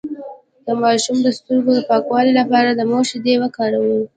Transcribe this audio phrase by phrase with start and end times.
[0.65, 3.99] د ماشوم د سترګو د پاکوالي لپاره د مور شیدې وکاروئ